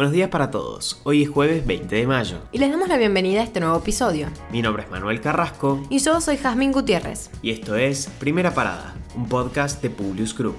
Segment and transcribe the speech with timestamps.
[0.00, 0.98] Buenos días para todos.
[1.04, 2.38] Hoy es jueves 20 de mayo.
[2.52, 4.28] Y les damos la bienvenida a este nuevo episodio.
[4.50, 5.82] Mi nombre es Manuel Carrasco.
[5.90, 7.28] Y yo soy Jazmín Gutiérrez.
[7.42, 10.56] Y esto es Primera Parada, un podcast de Publius Group.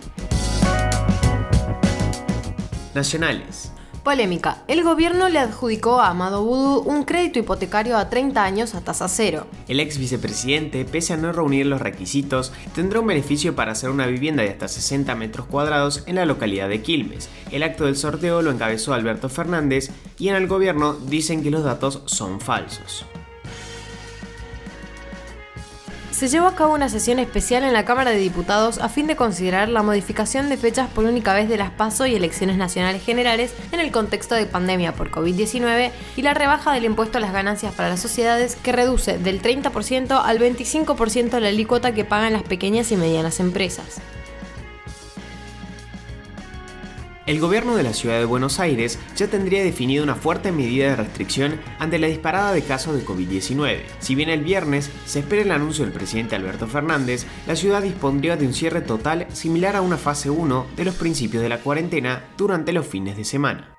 [2.93, 3.70] Nacionales.
[4.03, 4.63] Polémica.
[4.67, 9.07] El gobierno le adjudicó a Amado Vudú un crédito hipotecario a 30 años a tasa
[9.07, 9.45] cero.
[9.67, 14.07] El ex vicepresidente, pese a no reunir los requisitos, tendrá un beneficio para hacer una
[14.07, 17.29] vivienda de hasta 60 metros cuadrados en la localidad de Quilmes.
[17.51, 21.63] El acto del sorteo lo encabezó Alberto Fernández y en el gobierno dicen que los
[21.63, 23.05] datos son falsos.
[26.11, 29.15] Se llevó a cabo una sesión especial en la Cámara de Diputados a fin de
[29.15, 33.53] considerar la modificación de fechas por única vez de las PASO y elecciones nacionales generales
[33.71, 37.73] en el contexto de pandemia por COVID-19 y la rebaja del impuesto a las ganancias
[37.73, 42.91] para las sociedades que reduce del 30% al 25% la alícuota que pagan las pequeñas
[42.91, 44.01] y medianas empresas.
[47.27, 50.95] El gobierno de la ciudad de Buenos Aires ya tendría definido una fuerte medida de
[50.95, 53.81] restricción ante la disparada de casos de COVID-19.
[53.99, 58.37] Si bien el viernes se espera el anuncio del presidente Alberto Fernández, la ciudad dispondría
[58.37, 62.25] de un cierre total similar a una fase 1 de los principios de la cuarentena
[62.37, 63.77] durante los fines de semana.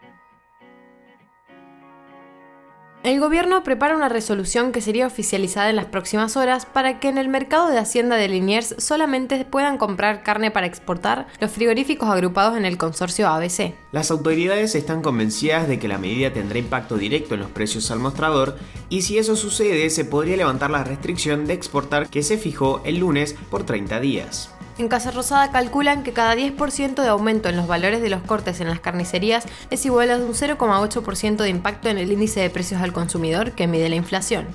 [3.03, 7.19] El gobierno prepara una resolución que sería oficializada en las próximas horas para que en
[7.19, 12.57] el mercado de Hacienda de Liniers solamente puedan comprar carne para exportar los frigoríficos agrupados
[12.57, 13.75] en el consorcio ABC.
[13.91, 17.99] Las autoridades están convencidas de que la medida tendrá impacto directo en los precios al
[17.99, 18.57] mostrador
[18.89, 22.99] y si eso sucede se podría levantar la restricción de exportar que se fijó el
[22.99, 24.55] lunes por 30 días.
[24.79, 28.61] En Casa Rosada calculan que cada 10% de aumento en los valores de los cortes
[28.61, 32.81] en las carnicerías es igual a un 0,8% de impacto en el índice de precios
[32.81, 34.47] al consumidor que mide la inflación.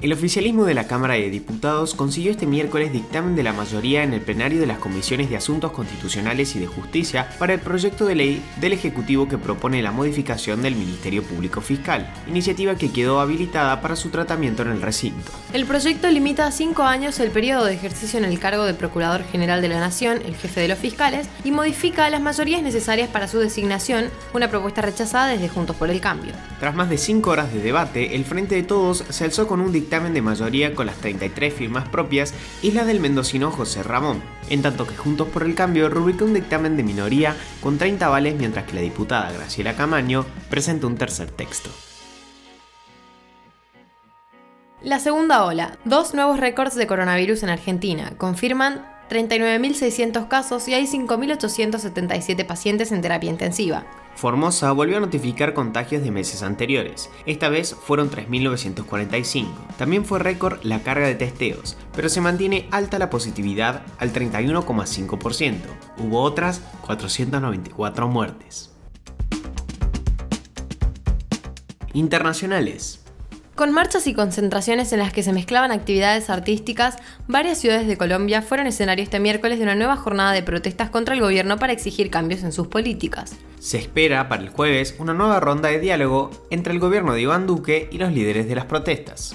[0.00, 4.12] El oficialismo de la Cámara de Diputados consiguió este miércoles dictamen de la mayoría en
[4.12, 8.14] el plenario de las Comisiones de Asuntos Constitucionales y de Justicia para el proyecto de
[8.14, 13.80] ley del Ejecutivo que propone la modificación del Ministerio Público Fiscal, iniciativa que quedó habilitada
[13.80, 15.32] para su tratamiento en el recinto.
[15.52, 19.24] El proyecto limita a cinco años el periodo de ejercicio en el cargo de Procurador
[19.24, 23.26] General de la Nación, el jefe de los fiscales, y modifica las mayorías necesarias para
[23.26, 26.34] su designación, una propuesta rechazada desde Juntos por el Cambio.
[26.60, 29.72] Tras más de cinco horas de debate, el Frente de Todos se alzó con un
[29.72, 34.20] dictamen dictamen de mayoría con las 33 firmas propias y la del mendocino José Ramón,
[34.50, 38.34] en tanto que Juntos por el Cambio rubricó un dictamen de minoría con 30 vales
[38.36, 41.70] mientras que la diputada Graciela Camaño presentó un tercer texto.
[44.82, 45.78] La segunda ola.
[45.86, 48.12] Dos nuevos récords de coronavirus en Argentina.
[48.18, 53.84] Confirman 39.600 casos y hay 5.877 pacientes en terapia intensiva.
[54.14, 57.08] Formosa volvió a notificar contagios de meses anteriores.
[57.24, 59.46] Esta vez fueron 3.945.
[59.78, 65.56] También fue récord la carga de testeos, pero se mantiene alta la positividad al 31,5%.
[65.98, 68.72] Hubo otras 494 muertes.
[71.92, 73.07] Internacionales.
[73.58, 76.96] Con marchas y concentraciones en las que se mezclaban actividades artísticas,
[77.26, 81.16] varias ciudades de Colombia fueron escenario este miércoles de una nueva jornada de protestas contra
[81.16, 83.34] el gobierno para exigir cambios en sus políticas.
[83.58, 87.48] Se espera para el jueves una nueva ronda de diálogo entre el gobierno de Iván
[87.48, 89.34] Duque y los líderes de las protestas.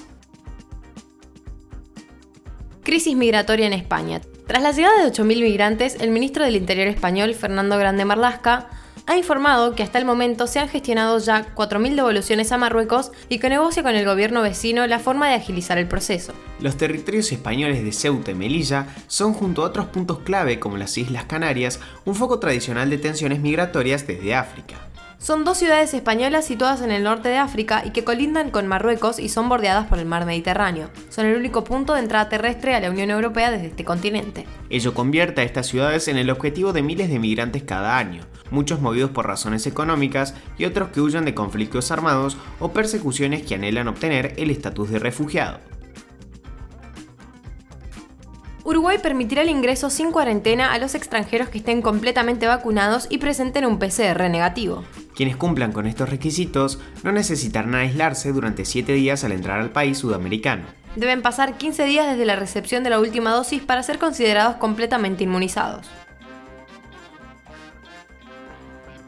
[2.81, 4.21] Crisis migratoria en España.
[4.47, 8.69] Tras la llegada de 8.000 migrantes, el ministro del Interior español, Fernando Grande Marlasca,
[9.05, 13.39] ha informado que hasta el momento se han gestionado ya 4.000 devoluciones a Marruecos y
[13.39, 16.33] que negocia con el gobierno vecino la forma de agilizar el proceso.
[16.59, 20.97] Los territorios españoles de Ceuta y Melilla son, junto a otros puntos clave como las
[20.97, 24.87] Islas Canarias, un foco tradicional de tensiones migratorias desde África.
[25.23, 29.19] Son dos ciudades españolas situadas en el norte de África y que colindan con Marruecos
[29.19, 30.89] y son bordeadas por el mar Mediterráneo.
[31.07, 34.45] Son el único punto de entrada terrestre a la Unión Europea desde este continente.
[34.69, 38.81] Ello convierte a estas ciudades en el objetivo de miles de migrantes cada año, muchos
[38.81, 43.87] movidos por razones económicas y otros que huyen de conflictos armados o persecuciones que anhelan
[43.87, 45.61] obtener el estatus de refugiado.
[48.65, 53.65] Uruguay permitirá el ingreso sin cuarentena a los extranjeros que estén completamente vacunados y presenten
[53.65, 54.83] un PCR negativo.
[55.15, 59.97] Quienes cumplan con estos requisitos no necesitarán aislarse durante 7 días al entrar al país
[59.97, 60.63] sudamericano.
[60.95, 65.23] Deben pasar 15 días desde la recepción de la última dosis para ser considerados completamente
[65.23, 65.87] inmunizados.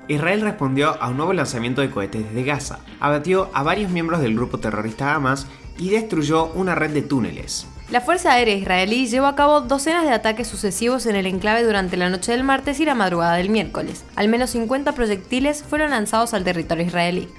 [0.08, 4.36] Israel respondió a un nuevo lanzamiento de cohetes desde Gaza, abatió a varios miembros del
[4.36, 5.48] grupo terrorista Hamas
[5.80, 7.68] y destruyó una red de túneles.
[7.92, 11.98] La Fuerza Aérea Israelí llevó a cabo docenas de ataques sucesivos en el enclave durante
[11.98, 14.04] la noche del martes y la madrugada del miércoles.
[14.16, 17.30] Al menos 50 proyectiles fueron lanzados al territorio israelí.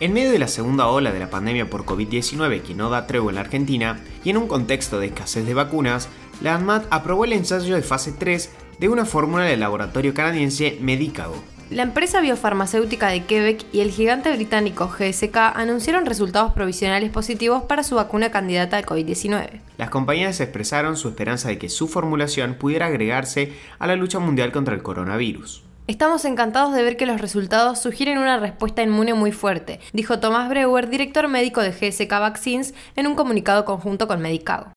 [0.00, 3.30] En medio de la segunda ola de la pandemia por COVID-19 que no da tregua
[3.30, 6.08] en la Argentina y en un contexto de escasez de vacunas,
[6.40, 8.50] la ANMAT aprobó el ensayo de fase 3
[8.80, 11.36] de una fórmula del laboratorio canadiense Medicago.
[11.70, 17.84] La empresa biofarmacéutica de Quebec y el gigante británico GSK anunciaron resultados provisionales positivos para
[17.84, 19.60] su vacuna candidata al COVID-19.
[19.78, 24.50] Las compañías expresaron su esperanza de que su formulación pudiera agregarse a la lucha mundial
[24.50, 25.62] contra el coronavirus.
[25.86, 30.48] Estamos encantados de ver que los resultados sugieren una respuesta inmune muy fuerte, dijo Tomás
[30.48, 34.72] Breuer, director médico de GSK Vaccines, en un comunicado conjunto con Medicago.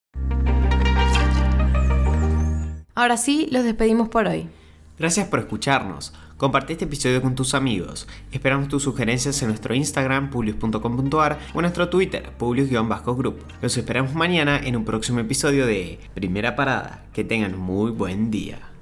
[2.93, 4.47] Ahora sí, los despedimos por hoy.
[4.99, 6.13] Gracias por escucharnos.
[6.37, 8.07] Comparte este episodio con tus amigos.
[8.31, 13.35] Esperamos tus sugerencias en nuestro Instagram, publius.com.ar o en nuestro Twitter, publius-group.
[13.61, 17.05] Los esperamos mañana en un próximo episodio de Primera Parada.
[17.13, 18.72] Que tengan muy buen día.